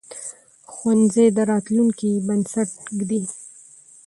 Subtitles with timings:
[0.73, 3.23] ښوونځی د راتلونکي بنسټ ږدي